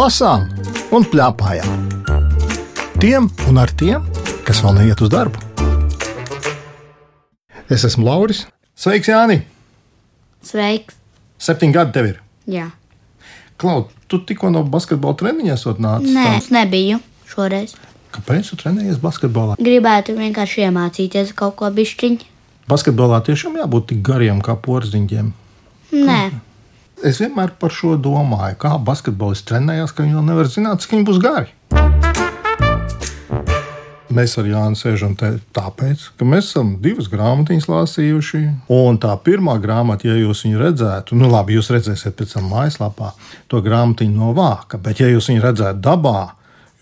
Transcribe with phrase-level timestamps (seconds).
[0.00, 0.46] lasām
[0.96, 1.88] un plēpājām.
[3.00, 4.04] Tiem un ar tiem,
[4.46, 5.40] kas vēl neiet uz darbu.
[7.70, 8.46] Es esmu Lauris.
[8.80, 9.42] Sveiks, Jāni!
[10.46, 10.96] Sveiks!
[11.40, 12.16] Septiņi gadi tev ir.
[12.48, 12.70] Jā.
[13.60, 16.14] Klau, tu tikko no basketbola treniņa esot nācis.
[16.16, 17.76] Nē, Tā- es nebiju šoreiz.
[18.14, 19.58] Kāpēc tu trenējies basketbolā?
[19.60, 22.24] Gribētu vienkārši iemācīties kaut ko bišķiņu.
[22.72, 25.28] Basketbolā tiešām jābūt tik gariem kā porziņģiem.
[25.92, 26.22] Nē,
[27.00, 31.06] Es vienmēr par šo domāju, kā basketbolists trenējās, ka viņi vēl nevar zināt, cik viņi
[31.08, 31.48] būs gari.
[34.12, 38.42] Mēs ar Jānu sēžam te tāpēc, ka mēs esam divas grāmatiņas lasījuši.
[38.76, 43.14] Un tā pirmā grāmata, ja jūs viņu redzētu, nu labi, jūs redzēsiet pēc tam mājaslapā
[43.48, 46.34] to grāmatiņu no vāka, bet ja jūs viņu redzētu dabā,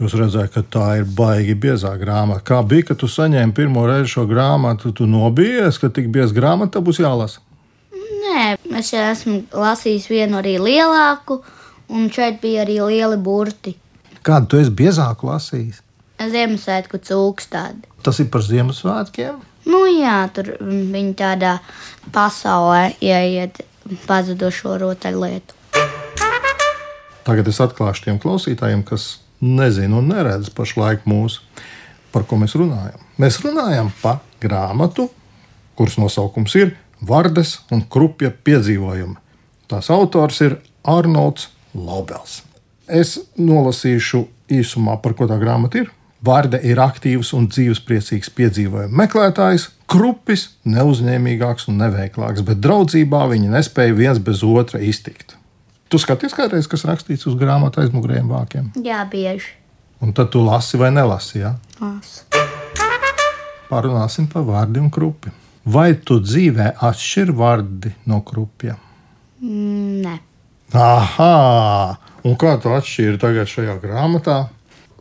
[0.03, 2.43] jūs redzētu, ka tā ir baigi biezā grāmata.
[2.49, 6.83] Kā bija, kad tu saņēmi pirmo reizi šo grāmatu, tu nobijies, ka tik bieza grāmata
[6.83, 7.45] būs jālasa.
[8.39, 11.41] nē, es jau esmu lasījis vienu arī lielāku,
[11.89, 13.77] un šeit bija arī lieli burti.
[14.27, 15.83] Kādu tu esi biezāku lasījis?
[16.19, 17.87] Ziemassvētku cūks tādi.
[18.03, 19.39] Tas ir par Ziemassvētkiem.
[19.69, 21.59] Nu jā, tur viņi tādā
[22.15, 23.61] pasaulē ieiet
[24.09, 25.55] pazudušo rotaļlietu.
[27.29, 31.45] Tagad es atklāšu tiem klausītājiem, kas nezina un neredz pašlaik mūsu,
[32.13, 33.03] par ko mēs runājam.
[33.21, 35.11] Mēs runājam par grāmatu,
[35.79, 36.73] kuras nosaukums ir
[37.07, 39.17] Vardes un Krupja piedzīvojumi.
[39.69, 40.57] Tās autors ir
[40.89, 42.43] Arnolds Lobels.
[42.89, 45.91] Es nolasīšu īsumā, par ko tā grāmata ir.
[46.25, 53.95] Vārde ir aktīvs un dzīvespriecīgs piedzīvojumu meklētājs, krupis, neuzņēmīgāks un neveiklāks, bet draudzībā viņi nespēja
[53.95, 55.37] viens bez otra iztikt.
[55.89, 59.55] Tu skaties, kādreiz, kas rakstīts uz grāmatas aizmugurējiem vākiem, Jā, bieži.
[60.03, 61.45] un tad tu lasi vai nelasi.
[61.45, 61.55] Ja?
[61.81, 62.27] Lasu.
[63.71, 65.31] Parunāsim par vārdu un krupi.
[65.69, 68.79] Vai tu dzīvē atšķiri vārdi no krupja?
[69.43, 70.15] Mm, Nē,
[70.77, 71.97] Aha!
[72.29, 74.39] Un kā tu atšķiri tagad šajā grāmatā?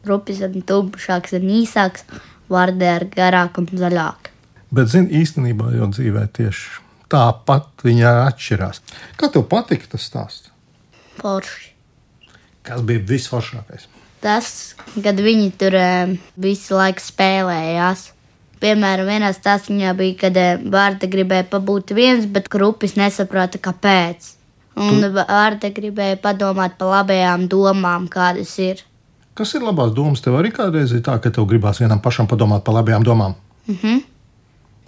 [0.08, 2.06] rupis ir tumšāks un īsāks,
[2.52, 4.32] vārdi ir garāk un zaļāk.
[4.72, 8.82] Bet, zini, īstenībā jau dzīvē tieši tāpat viņa atšķirās.
[9.20, 10.52] Kā tev patika tas stāsts?
[11.20, 11.72] Forši.
[12.68, 13.88] Kas bija visforšākais?
[14.24, 18.10] Tas, kad viņi tur eh, visu laiku spēlējās.
[18.62, 24.34] Piemēram, vienā stāstā bija, kad eh, Vārta gribēja pabūt viens, bet Krupis nesaprata, kāpēc.
[24.78, 28.84] Un Vārta gribēja padomāt par labajām domām, kādas ir.
[29.38, 30.22] Kas ir labās domas?
[30.22, 33.36] Tev arī kādreiz ir tā, ka tev gribās vienam pašam padomāt par labajām domām.
[33.68, 34.04] Mm -hmm.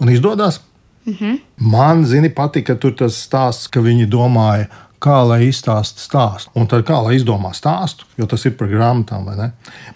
[0.00, 0.60] Un izdodas?
[1.06, 1.40] Mm -hmm.
[1.56, 4.66] Man, zini, patika tas stāsts, ka viņi domāja,
[5.00, 6.50] kā lai izstāsta stāstu.
[6.54, 9.52] Un tad kā lai izdomā stāstu, jo tas ir par grāmatām, vai ne?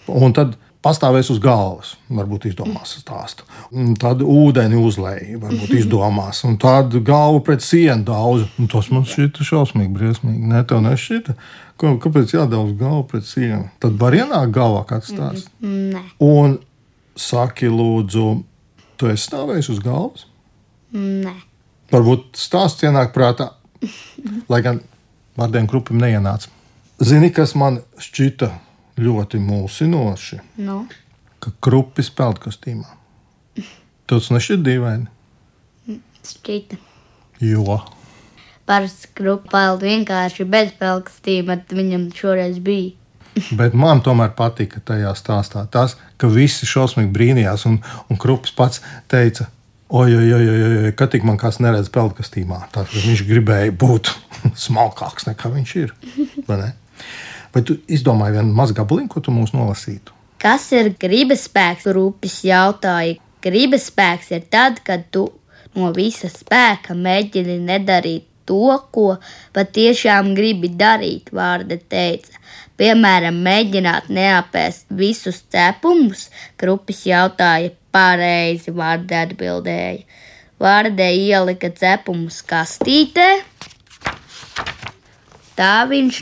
[0.07, 0.55] Un tad
[0.85, 3.43] pastāvēs uz galvas, varbūt izdomās stāstu.
[3.73, 6.43] Un tad ūdeni uzlēja, varbūt izdomās.
[6.45, 8.45] Un tad galvu pret sienu daudz.
[8.61, 10.45] Un tas man šķita šausmīgi, briesmīgi.
[10.53, 11.33] Ne, tev nešķita.
[11.81, 13.65] Ko- Kāpēc jādauž galvu pret sienu?
[13.83, 15.49] Tad var ienākt galvā kāds stāsts.
[15.65, 16.59] Nē, Un
[17.17, 18.43] saki, lūdzu,
[18.97, 20.25] tu esi stāvējis uz galvas?
[20.93, 21.33] nē.
[21.91, 23.49] Varbūt stāsts ienāk prātā,
[24.51, 24.79] lai gan
[25.37, 26.47] vārdiem krupim neienāca.
[27.03, 28.47] Zini, kas man šķita
[28.99, 30.85] ļoti mulsinoši, Nu,
[31.43, 32.87] ka krupis peldkostīmā.
[34.05, 35.07] Tas nešķiet dīvaini,
[36.25, 36.77] šķita.
[37.41, 37.79] jo
[38.65, 42.95] Parasti krupēl vienkārši bez pelkstīm, bet viņam šoreiz bija.
[43.59, 48.79] Bet man tomēr patika tajā stāstā tas, ka visi šausmīgi brīnījās, un, un Krupis pats
[49.11, 49.49] teica,
[49.89, 52.61] oi, oi, oi, oi, oi ka tik man kāds neredz peldkastīmā.
[52.71, 54.13] Tad viņš gribēja būt
[54.65, 55.93] smalkāks nekā viņš ir.
[57.55, 60.11] Vai, tu izdomāji vienu mazu gabaliņu, ko tu mums nolasītu?
[60.43, 61.87] Kas ir gribas spēks?
[61.95, 63.15] Rūpis jautāja.
[63.45, 65.29] Gribas spēks ir tad, kad tu
[65.77, 69.15] no visa spēka mēģini nedarīt to, ko
[69.55, 72.41] patiešām gribi darīt, vārda teica.
[72.75, 76.27] Piemēram, mēģināt neapēst visus cepumus,
[76.59, 80.03] Krupis jautāja, pareizi vārda atbildēja.
[80.59, 83.29] Vārdē ielika cepumus kastītē,
[85.55, 86.17] Tā viņš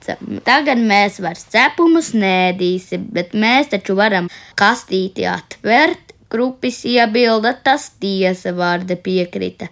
[0.00, 0.42] noteica.
[0.44, 6.14] Tagad mēs vairs cepumus nēdīsim, bet mēs taču varam kastīti atvērt.
[6.30, 9.66] Krupis iebilda, tas tiesa vārda piekrita.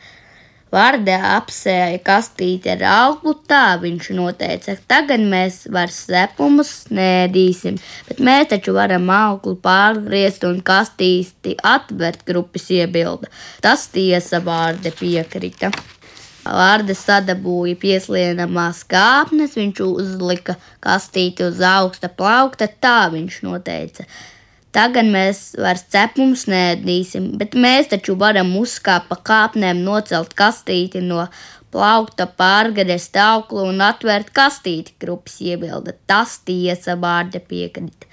[0.73, 4.75] Vārdā apsēja kastīti ar auglu, tā viņš noteica.
[4.91, 7.79] Tagad mēs vairs cepumus nēdīsim,
[8.09, 13.31] bet mēs taču varam auglu pārgriezt un kastīti atvērt, Krupis iebilda.
[13.63, 15.71] Tas tiesa vārda piekrita.
[16.49, 24.07] Vārda sadabūja pieslienamās kāpnes, viņš uzlika kastīti uz augsta plaukta, tā viņš noteica.
[24.73, 31.25] Tagad mēs vairs cepumus nēdīsim, bet mēs taču varam uzkāpt pa kāpnēm, nocelt kastīti no
[31.73, 35.97] plaukta pārgriezt auklu un atvērt kastīti, grupas iebilda.
[36.09, 38.09] Tas tiesa vārda piekrita.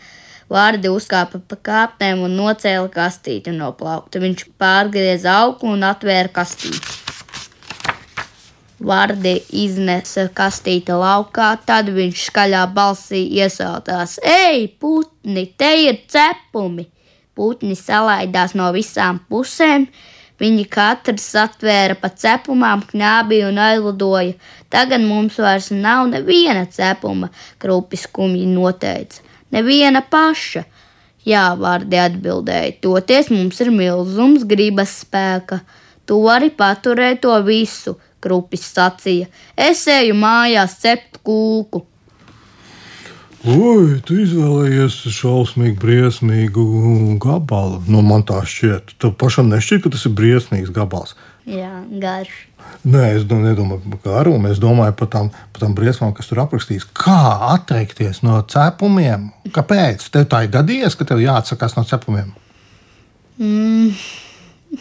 [0.52, 4.22] Vārdi uzkāpa pa kāpnēm un nocēla kastīti no plaukta.
[4.22, 6.95] Viņš pārgrieza auklu un atvēra kastīti.
[8.86, 16.86] Vārdi iznesa kastīti laukā, tad viņš skaļā balsī iesautās: Ei, putni, te ir cepumi!
[17.36, 19.90] Putni salaidās no visām pusēm,
[20.36, 24.34] Viņi katrs atvēra pa cepumām, knābīja un aizlidoja.
[24.72, 27.30] Tagad mums vairs nav neviena cepuma,
[27.62, 29.24] krupis kumji noteica.
[29.56, 30.66] Neviena paša.
[31.26, 35.62] Jā, vārdi atbildēja, toties mums ir milzums gribas spēka.
[36.06, 39.30] Tu vari paturēt to visu, krupis sacīja.
[39.56, 41.86] Es eju mājās cept kūku.
[43.46, 46.64] Oi, tu izvēlējies šausmīgi, briesmīgu
[47.22, 47.78] gabalu.
[47.94, 48.96] Nu, man tā šķiet.
[48.98, 51.14] Tev pašam nešķiet, ka tas ir briesmīgs gabals.
[51.46, 52.34] Jā, garš.
[52.90, 54.50] Nē, es nedomāju par garumu.
[54.50, 56.88] Es domāju par tām, par tām briesmām, kas tur aprakstīts.
[56.98, 57.20] Kā
[57.52, 59.30] atteikties no cepumiem?
[59.54, 60.08] Kāpēc?
[60.10, 62.34] Tev tā ir gadījies, ka tev jāatsakās no cepumiem?
[63.38, 63.94] Mm,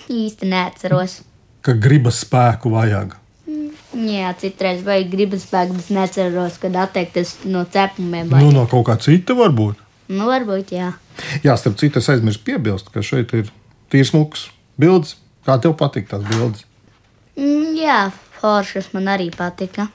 [0.08, 1.18] īsti neatceros.
[1.64, 3.12] Ka gribas spēku vajag.
[3.94, 8.32] Jā, citreiz vajag gribas spēku, bet neceros, kad atteikties no cepumiem.
[8.32, 9.78] Nu, no kaut kā cita varbūt.
[10.10, 10.90] Nu, varbūt, jā.
[11.46, 13.52] Jā, starp citu, es aizmirsu piebilst, ka šeit ir
[13.92, 14.48] tīrs muks
[14.80, 15.14] bildes.
[15.46, 16.64] Kā tev patīk tās bildes?
[17.38, 17.98] Mm, jā,
[18.40, 19.86] foršas man arī patika.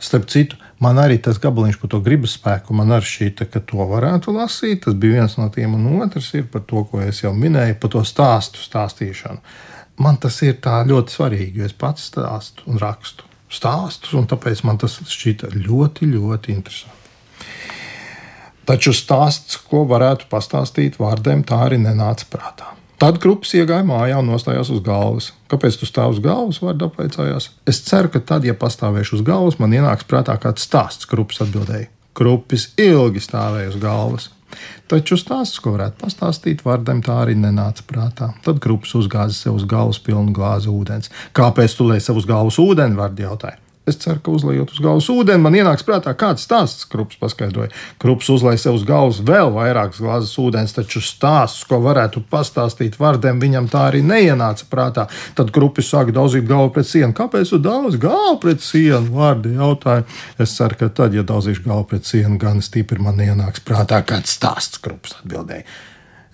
[0.00, 3.86] Starp citu, man arī tas gabaliņš par to gribas spēku, man arī šķita, ka to
[3.92, 4.86] varētu lasīt.
[4.86, 7.92] Tas bija viens no tiem, un otrs ir par to, ko es jau minēju, par
[7.92, 9.42] to stāstu stāstīšanu.
[10.02, 14.78] Man tas ir ļoti svarīgi, jo es pats stāstu un rakstu stāstus, un tāpēc man
[14.80, 16.94] tas šķita ļoti, ļoti interesanti.
[18.66, 22.72] Taču stāsts, ko varētu pastāstīt vārdiem, tā arī nenāca prātā.
[22.98, 25.28] Tad grupas iegāja mājā un nostājās uz galvas.
[25.52, 26.62] Kāpēc tu stāv uz galvas?
[26.64, 27.50] Vārdā apvaicājās.
[27.68, 31.90] Es ceru, ka tad, ja pastāvēšu uz galvas, man ienāks prātā kāds stāsts, grupas atbildēja.
[32.16, 34.30] Grupis ilgi stāvēja uz galvas.
[34.90, 38.32] Taču stāsts, ko varētu pastāstīt, vārdam tā arī nenāca prātā.
[38.46, 41.12] Tad grupas uzgāza sev uz galvas pilnu glāzi ūdens.
[41.36, 42.98] Kāpēc tu lej sev uz galvas ūdeni?
[42.98, 43.58] Vārdi jautāja.
[43.86, 47.70] Es ceru, ka uzlējot uz galvas ūdeni, man ienāks prātā kāds stāsts, Krups paskaidroja.
[48.02, 53.38] Krups uzlēja sev uz galvas vēl vairākas glāzes ūdens, taču stāsts, ko varētu pastāstīt vārdiem,
[53.38, 55.04] viņam tā arī neienāca prātā.
[55.38, 57.14] Tad Krupis sāka daudzīt galvu pret sienu.
[57.14, 59.06] Kāpēc tu daudz galvu pret sienu?
[59.14, 60.02] Vārdi jautāja.
[60.42, 64.34] Es ceru, ka tad, ja daudzīšu galvu pret sienu, gan stipri man ienāks prātā kāds
[64.34, 65.62] stāsts, Krups atbildēja.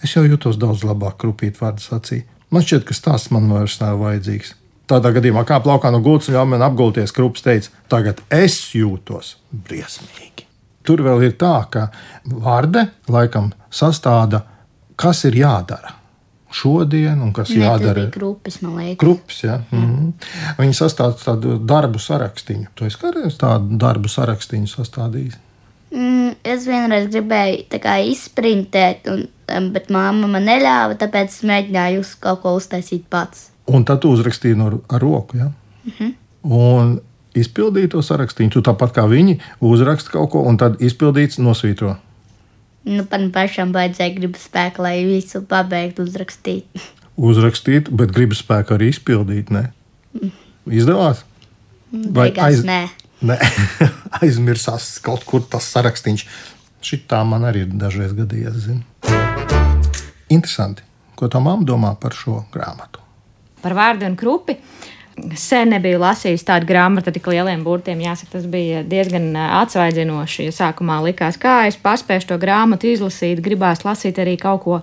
[0.00, 2.24] Es jau jutos daudz labāk, Krupīt vārdu sacīja.
[2.48, 4.56] Man šķiet, ka stāsts man vairs nav vajadzīgs.
[4.92, 7.14] Tādā gadījumā kāp laukā no gultas ļauj man apgulties.
[7.16, 10.44] Krups teica, tagad es jūtos briesmīgi.
[10.84, 11.86] Tur vēl ir tā, ka
[12.28, 14.42] vārde laikam sastāda,
[15.00, 15.94] kas ir jādara
[16.52, 18.04] šodien, un kas Ne, jādara.
[18.04, 18.98] Liekas.
[18.98, 19.60] Grupas, ja?
[19.70, 20.12] mm -hmm.
[20.58, 22.66] Viņi sastāv tādu darbu sarakstīnu.
[22.74, 25.38] Tu esi kādreiz tādu darbu sarakstīnu sastādījis?
[25.90, 32.04] Mm, es vienreiz gribēju tā kā izsprintēt, un, bet mamma man neļāva, tāpēc es mēģināju
[32.20, 33.50] kaut ko uztaisīt pats.
[33.72, 35.36] Un tad tu uzrakstīji no, ar roku.
[35.36, 35.50] Ja?
[35.84, 36.14] Mm -hmm.
[36.42, 37.00] Un
[37.34, 38.50] izpildīji to sarakstīnu.
[38.50, 41.96] Tu tāpat kā viņi uzrakst kaut ko, un tad izpildīts nosvītro.
[42.84, 46.64] Nu, man pašam vajadzēja gribas spēku, lai visu pabeigtu uzrakstīt.
[47.30, 49.50] Uzrakstīt, bet gribas spēku arī izpildīt.
[49.50, 49.72] Ne?
[50.66, 51.24] Izdevās?
[51.92, 52.80] Vai Beigās aiz- nē.
[53.22, 53.36] Ne,
[54.22, 56.24] aizmirsās kaut kur tas sarakstīns.
[56.82, 58.56] Šitā man arī ir dažreiz gadījies.
[58.64, 58.82] Zini.
[60.32, 60.82] Interesanti,
[61.14, 63.01] ko tā mamma domā par šo grāmatu.
[63.62, 64.58] Par vārdu un krupi.
[65.36, 68.00] Sen nebiju lasījis tādu grāmatu ar tik lieliem burtiem.
[68.00, 70.46] Jāsaka, tas bija diezgan atsvaidzinoši.
[70.48, 74.80] Ja sākumā likās, kā es paspēju to grāmatu izlasīt, gribās lasīt arī kaut ko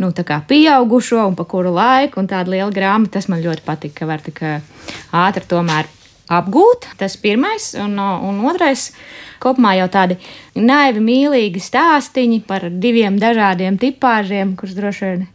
[0.00, 2.24] nu, pieaugušo un pa kuru laiku.
[2.24, 4.40] Tāda liela grāmata, tas man ļoti patīk, ka var tik
[5.12, 5.92] ātri tomēr
[6.32, 6.88] apgūt.
[6.98, 8.90] Tas pirmais, un, un otrais.
[9.42, 10.16] Kopumā jau tādi
[10.56, 15.26] naivi, mīlīgi stāstīņi par diviem dažādiem tipāžiem, kurus droši vien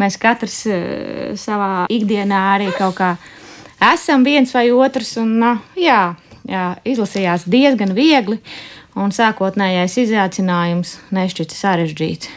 [0.00, 3.12] mēs katrs eh, savā ikdienā arī kaut kā
[3.92, 5.16] esam viens vai otrs.
[5.22, 5.38] Un,
[5.78, 6.02] jā,
[6.48, 8.40] jā, izlasījās diezgan viegli,
[8.98, 12.36] un sākotnējais izaicinājums nešķita sarežģīts.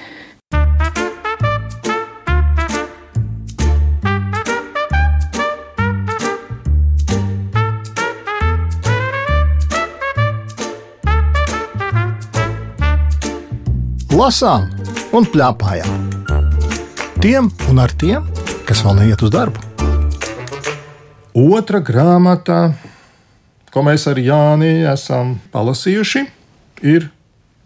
[14.21, 14.67] Lasām
[15.17, 16.10] un plēpājām.
[17.21, 18.25] Tiem un ar tiem,
[18.65, 19.61] kas vēl neiet uz darbu.
[21.37, 22.73] Otra grāmata,
[23.71, 26.23] ko mēs ar Jāni esam palasījuši,
[26.81, 27.09] ir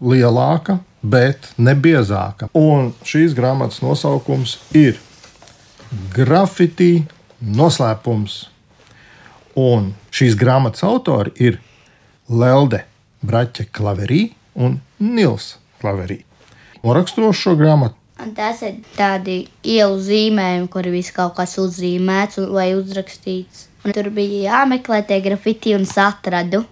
[0.00, 2.50] lielāka, bet ne biezāka.
[2.54, 5.00] Un šīs grāmatas nosaukums ir
[6.12, 7.06] Grafiti
[7.40, 8.44] noslēpums
[9.56, 11.54] Un šīs grāmatas autori ir
[12.28, 12.82] Lelde
[13.24, 16.18] Braķa Klaverī un Nils Klaverī.
[16.84, 22.38] Un raksturos šo grāmatu Un tas ir tādi ielu zīmējumi, kur viss kaut kas uzzīmēts
[22.40, 23.66] un- vai uzrakstīts.
[23.84, 26.64] Un tur bija jāmeklē tie grafiti un es atradu.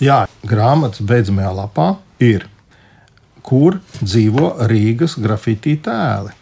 [0.00, 2.46] Jā, grāmatas beidzamajā lapā ir,
[3.42, 6.32] kur dzīvo Rīgas grafitī tēli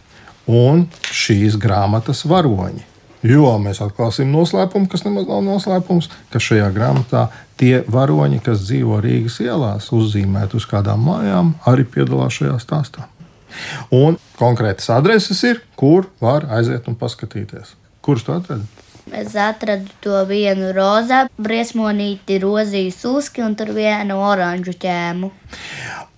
[0.47, 2.83] un šīs grāmatas varoņi.
[3.23, 9.01] Jo mēs atklāsim noslēpumu, kas nemaz nav noslēpums, ka šajā grāmatā tie varoņi, kas dzīvo
[9.03, 13.09] Rīgas ielās, uzzīmēti uz kādām mājām, arī piedalās šajā stāstā.
[13.95, 17.75] Un konkrētas adreses ir, kur var aiziet un paskatīties.
[18.05, 18.85] Kurš to atrada?
[19.09, 25.31] Es atradu to vienu rozā, briesmonīti, rozīju suski un tur vienu oranžu ķēmu.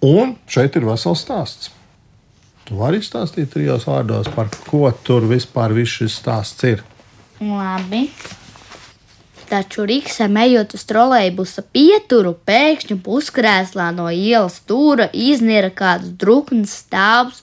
[0.07, 1.71] Un šeit ir vesels stāsts.
[2.67, 6.85] Tu vari izstāstīt trijos vārdos, par ko tur vispār šis stāsts ir.
[7.41, 8.09] Labi.
[9.51, 17.41] Taču Rīgsam ejot uz trolēļbusa pieturu, pēkšņi puskrēslā no ielas stūra iznira kāds drukns stāvs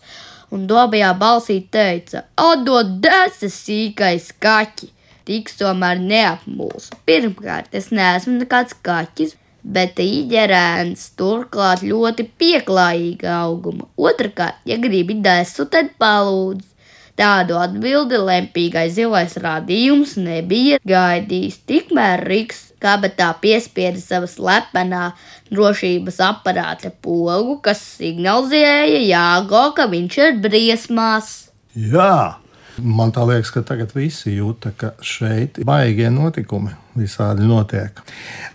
[0.55, 4.93] un dobajā balsī teica: Atdod deses sīkais kaķi!
[5.27, 6.87] Tiks tomēr neapmūs.
[7.03, 9.35] Pirmkārt, es neesmu nekāds kaķis,
[9.67, 13.89] bet īģerēns turklāt ļoti pieklājīga auguma.
[13.99, 16.76] Otrakārt, ja gribi desu, tad palūdz.
[17.17, 21.63] Tādu atbildi lempīgais zilais rādījums nebija gaidījis.
[21.65, 25.15] Tikmēr Riks kabatā piespieda savas lepenā
[25.49, 31.31] drošības aparāta pogu, kas signalizēja Jāgo, ka viņš ir briesmās.
[31.73, 32.37] Jā,
[32.77, 37.97] man tā liekas, ka tagad visi jūta, ka šeit baigie notikumi visādi notiek.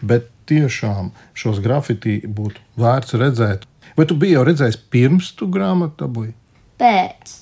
[0.06, 3.66] Bet tiešām šos grafitī būtu vērts redzēt.
[3.98, 6.36] Vai tu biji jau redzējis pirms tu grāmatu dabūji?
[6.78, 7.41] Pēc.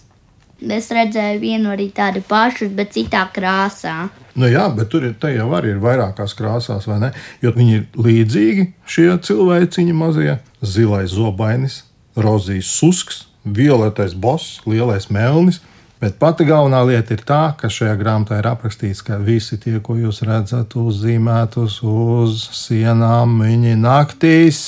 [0.61, 4.11] Es redzēju vienu arī tādu pašu, bet citā krāsā.
[4.37, 7.11] Nu jā, bet tur ir, jau arī ir vairākās krāsās, vai ne?
[7.43, 10.37] Jo viņi ir līdzīgi šie cilvēciņi mazie.
[10.61, 11.83] Zilais zobainis,
[12.17, 15.63] rozīs susks, violetais boss, lielais melnis.
[16.01, 19.99] Bet pati galvenā lieta ir tā, ka šajā grāmatā ir aprakstīts, ka visi tie, ko
[20.01, 24.63] jūs redzat, uzzīmētus uz sienām, viņi naktīs.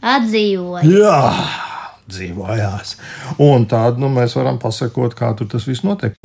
[0.00, 0.86] Atdzīvoja.
[0.88, 1.20] Jā,
[2.08, 2.96] dzīvojās.
[3.44, 6.16] Un tādu nu, mēs varam pasakot, kā tur tas viss notiek.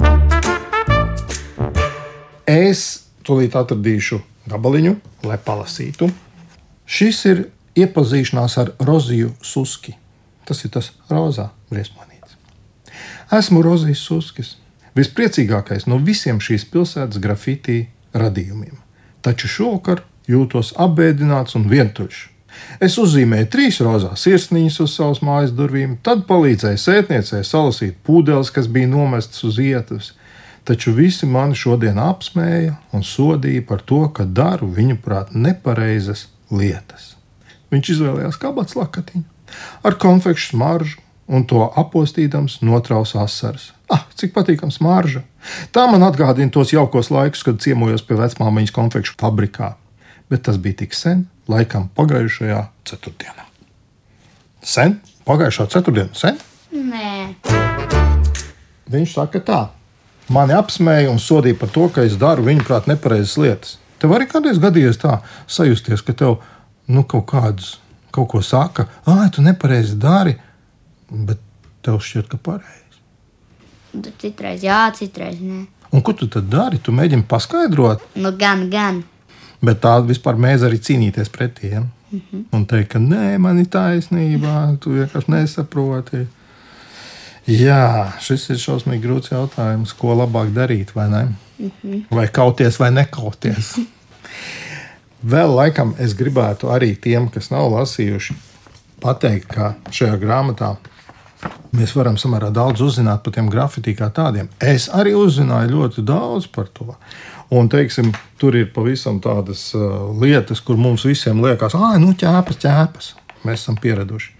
[2.50, 2.86] Es
[3.24, 4.20] tūlīt atradīšu
[4.52, 4.96] gabaliņu,
[5.28, 6.10] lai palasītu.
[6.84, 7.46] Šis ir
[7.80, 9.96] iepazīšanās ar Roziju Suski.
[10.44, 12.36] Tas ir tas rozā briesmonīts.
[13.34, 14.58] Esmu Rozijas Suskis,
[14.98, 18.76] vispriecīgākais no visiem šīs pilsētas grafitī radījumiem.
[19.24, 22.33] Taču šovakar jūtos apbēdināts un vientuļš.
[22.84, 28.68] Es uzzīmēju trīs rozās sirsniņas uz savas mājas durvīm, tad palīdzēju sētniecei salasīt pūdeles, kas
[28.72, 30.14] bija nomestas uz ietves.
[30.64, 37.14] Taču visi mani šodien apsmēja un sodīja par to, ka daru viņuprāt nepareizas lietas.
[37.74, 39.26] Viņš izvēlējās kabats lakatiņu
[39.84, 43.72] ar konfekšu smaržu un to apostīdams notraus asaras.
[43.92, 45.24] Ah, cik patīkama smarža!
[45.76, 49.74] Tā man atgādina tos jaukos laikus, kad ciemojos pie vecmāmiņas konfekšu fabrikā.
[50.34, 52.60] Bet tas bija tik sen, laikam pagājušajā
[52.90, 53.44] ceturtdienā.
[54.66, 54.96] Sen?
[55.28, 56.40] Pagājušā ceturtdienā, sen?
[56.74, 57.36] Nē,
[58.94, 59.60] Viņš saka, tā.
[60.34, 63.78] Mani apsmēja un sodīja par to, ka es daru viņu prāt nepareizas lietas.
[64.02, 66.40] Tev arī kādreiz gadījies tā sajusties, ka tev
[66.92, 67.78] nu, kaut kādus
[68.14, 70.36] kaut ko saka, ah, tu nepareizi dari,
[71.10, 71.40] bet
[71.86, 73.00] tev šķiet, ka pareizi.
[73.94, 75.64] tu citreiz jā, citreiz nē.
[75.94, 76.78] Un ko tu tad dari?
[76.82, 79.04] Tu mēģini paskaidrot, Nu, gan, gan.
[79.64, 81.90] Bet tā vispār mēdz arī cīnīties pret tiem.
[82.12, 82.44] Mm -hmm.
[82.52, 86.28] Un teikt, ka nē, man ir taisnība, tu vienkārši nesaproti.
[87.48, 91.24] Jā, šis ir šausmīgi grūts jautājums, ko labāk darīt, vai ne?
[91.60, 92.04] Mm -hmm.
[92.12, 93.76] Vai kauties vai nekauties.
[95.34, 98.34] Vēl laikam es gribētu arī tiem, kas nav lasījuši,
[99.02, 100.76] pateikt, ka šajā grāmatā
[101.74, 104.50] mēs varam samērā daudz uzzināt par tiem grafitī kā tādiem.
[104.62, 106.94] Es arī uzzināju ļoti daudz par to.
[107.54, 112.60] Un, teiksim, tur ir pavisam tādas uh, lietas, kur mums visiem liekas, ah, nu, ķēpas,
[112.64, 113.10] ķēpas.
[113.44, 114.32] Mēs esam pieraduši.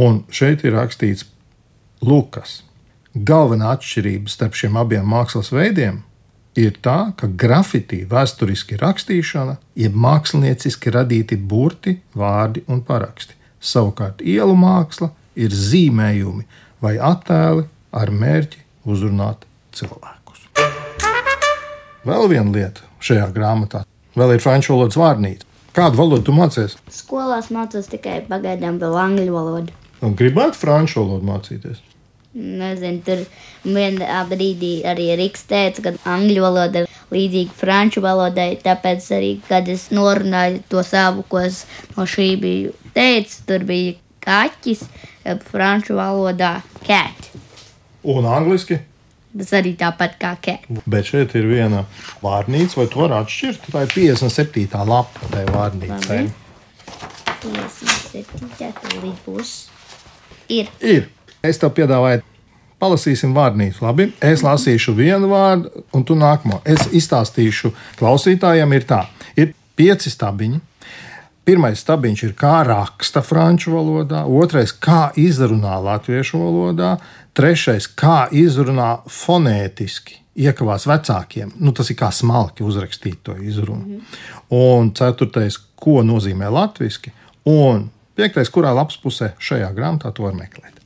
[0.00, 1.26] Un šeit ir rakstīts,
[2.04, 2.62] Lukas.
[3.16, 6.02] Galvenā atšķirība starp šiem abiem mākslas veidiem
[6.56, 13.36] ir tā, ka grafitī vēsturiski rakstīšana, jeb mākslinieciski radīti burti, vārdi un paraksti.
[13.60, 16.46] Savukārt ielu māksla ir zīmējumi
[16.82, 17.66] vai attēli
[17.96, 19.44] ar mērķi uzrunāt
[19.76, 20.48] cilvēkus.
[22.06, 23.84] Vēl viena lieta šajā grāmatā
[24.16, 25.44] vēl ir franču valodas vārnīca.
[25.76, 26.78] Kādu valodu tu mācies?
[26.92, 29.74] Skolās mācos tikai pagaidām vēl angļu valodu.
[30.04, 31.82] Un gribētu franču valodu mācīties.
[32.36, 33.22] Nezinu, tur
[33.64, 38.50] vienā brīdī arī Rīgas teica, ka angļu valoda ir līdzīga franču valodai.
[38.64, 41.62] Tāpēc arī, kad es norunāju to savu, ko es
[41.96, 44.84] no šī biju teicis, tur bija kaķis,
[45.50, 47.30] franču valodā cat.
[48.06, 48.78] Un angliski.
[49.36, 50.64] Tas arī tāpat kā cat.
[50.88, 51.84] Bet šeit ir viena
[52.22, 53.68] vārnīca, vai to var atšķirt?
[53.72, 54.84] Tā ir 57.
[54.88, 56.22] lapa tai vārnīcai.
[56.22, 56.44] Labi.
[57.42, 59.02] 57.
[59.02, 59.52] līdz.
[60.48, 60.70] Ir.
[60.80, 61.10] Ir.
[61.44, 62.22] Es tev piedāvāju,
[62.82, 63.84] palasīsim vārnīcu.
[63.84, 66.62] Labi, es lasīšu vienu vārdu, un tu nākamo.
[66.64, 69.02] Es izstāstīšu klausītājiem, ir tā,
[69.36, 70.62] ir pieci stabiņi.
[71.46, 76.96] Pirmais stabiņš ir kā raksta franču valodā, otrais kā izrunā latviešu valodā,
[77.38, 81.52] trešais kā izrunā fonētiski, iekavās vecākiem.
[81.62, 84.00] Nu, tas ir kā smalki uzrakstīt to izrunu.
[84.50, 87.12] Un ceturtais, ko nozīmē latviešu,
[87.52, 87.86] un
[88.18, 90.82] piektais, kurā lapas pusē šajā grāmatā to var meklēt.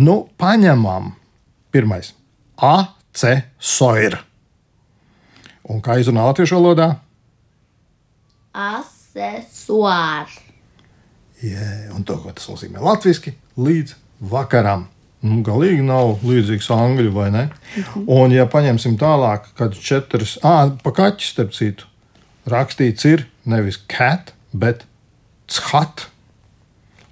[0.00, 1.12] Nu, paņemam
[1.74, 2.14] pirmais
[2.56, 4.16] A, C, soir.
[5.68, 6.88] Un kā izrunā latviešu valodā?
[9.20, 10.38] Asesuārs.
[11.40, 13.94] Jā, un to, ko tas nozīmē latviešu, līdz
[14.32, 14.88] vakaram.
[15.20, 17.46] Nu, galīgi nav līdzīgs angļu vai ne?
[18.06, 21.88] Un, ja paņemsim tālāk, kad četras, ah, pa kaķi starp citu,
[22.48, 24.86] rakstīts ir nevis cat, bet
[25.52, 26.06] cat.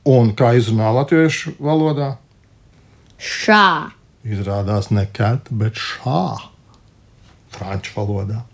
[0.08, 2.14] Un kā izrunā latviešu valodā?
[3.20, 3.92] Šā.
[4.24, 6.22] Izrādās ne cat, bet šā.
[7.52, 8.44] Franču valodā.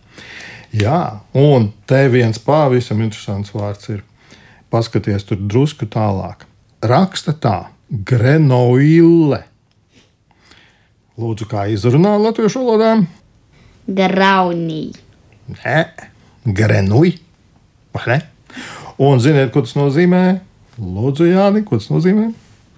[0.75, 4.01] Jā, un te viens pavisam interesants vārds ir.
[4.75, 6.49] Paskaties tur drusku tālāk.
[6.83, 9.45] Raksta tā, grenoille.
[11.15, 12.97] Lūdzu, kā izrunā latviešu valodā?
[13.87, 14.89] Graunī.
[15.61, 15.79] Nē,
[16.59, 17.15] grenui.
[17.95, 18.19] Vai ne?
[18.99, 20.25] Un ziniet, ko tas nozīmē?
[20.83, 22.33] Lūdzu, Jāni, ko tas nozīmē?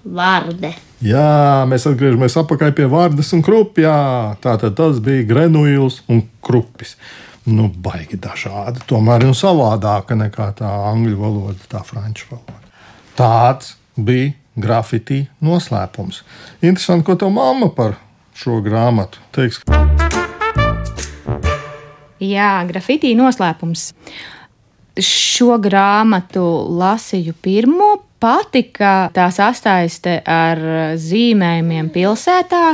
[0.05, 0.75] Vārde.
[1.01, 3.97] Jā, mēs atgriežamies atpakaļ pie vārdas un krupjā.
[4.45, 6.99] Tātad tas bija grenuils un krupis.
[7.47, 8.81] Nu, baigi dažādi.
[8.91, 12.73] Tomēr ir savādāka nekā tā angļu valoda, tā franču valoda.
[13.15, 16.25] Tāds bija grafitī noslēpums.
[16.65, 17.95] Interesanti, ko tev mamma par
[18.35, 19.63] šo grāmatu teiks.
[22.19, 23.93] Jā, grafitī noslēpums.
[24.99, 26.43] Šo grāmatu
[26.81, 27.93] lasīju pirmo.
[28.19, 30.59] Patika tā sasaiste ar
[30.99, 32.65] zīmējumiem pilsētā.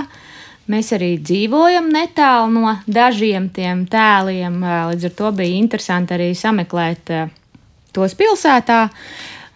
[0.71, 4.61] Mēs arī dzīvojam netālu no dažiem tiem tēliem.
[4.93, 7.11] Līdz ar to bija interesanti arī sameklēt
[7.93, 8.85] tos pilsētā.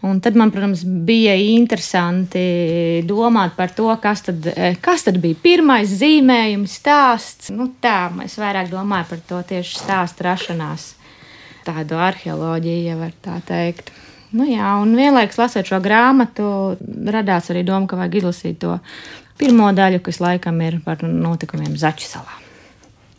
[0.07, 4.45] Un tad man, protams, bija interesanti domāt par to, kas tad,
[4.83, 7.51] kas tad bija pirmais zīmējums, stāsts.
[7.55, 10.91] Nu, tā, es vairāk domāju par to tieši stāstu rašanās,
[11.67, 13.95] tādu arheoloģiju, ja var tā teikt.
[14.37, 16.77] Nu, jā, un vienlaikus lasot šo grāmatu,
[17.09, 18.77] radās arī doma, ka vajag izlasīt to
[19.39, 22.43] pirmo daļu, kas laikam ir par notikumiem Zaķu salā.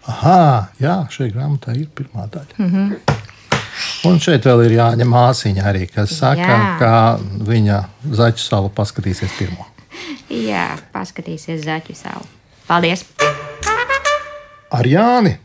[0.08, 2.58] Aha, jā, šī grāmatā ir pirmā daļa.
[2.58, 3.15] Mm -hmm.
[4.08, 6.77] Un šeit vēl ir Jāņa māsīņa arī, kas saka, Jā.
[6.80, 7.84] ka viņa
[8.19, 9.67] zaķu salu paskatīsies pirmo.
[10.30, 12.25] Jā, paskatīsies Zaķu salu.
[12.67, 13.06] Paldies!
[14.71, 15.38] Ar Jāni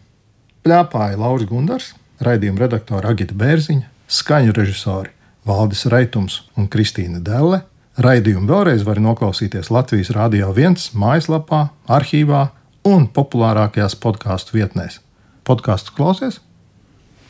[0.66, 5.10] plēpāja Lauris Gundars, raidījuma redaktore Agita Bērziņa, skaņu režisori
[5.46, 7.62] Valdis Raitums un Kristīna Delle.
[7.98, 12.46] Raidījumu vēlreiz var noklausīties Latvijas Rādio 1 mājaslapā, arhīvā
[12.88, 15.00] un populārākajās podkāstu vietnēs.
[15.44, 16.40] Podkāstu klausies?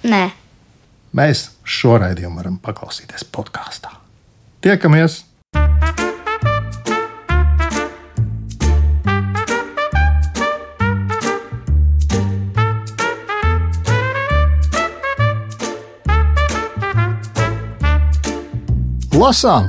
[0.07, 0.31] Nē,
[1.13, 3.91] Mēs šo raidījumu varam paklausīties podkāstā.
[4.65, 5.27] Tiekamies!
[19.13, 19.69] Lasām